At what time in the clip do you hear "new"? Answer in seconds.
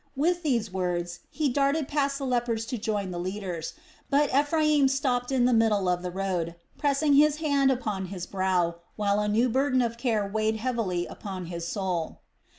9.27-9.47